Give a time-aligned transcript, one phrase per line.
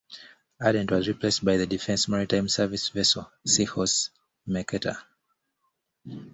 [0.59, 4.09] "Ardent" was replaced by the Defence Maritime Services vessel "Seahorse
[4.47, 4.97] Mercator".